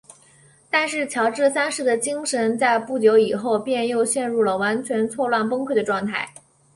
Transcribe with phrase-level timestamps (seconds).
[0.67, 6.27] 但是乔治三世的精神在不久以后便又陷入了完全错乱崩溃的状态。